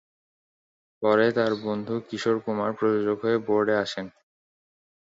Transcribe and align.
পরে 1.03 1.27
তাঁর 1.31 1.53
বন্ধু 1.63 1.95
কিশোর 2.07 2.37
কুমার 2.45 2.71
প্রযোজক 2.73 3.17
হয়ে 3.23 3.37
বোর্ডে 3.47 3.75
আসেন। 3.77 4.05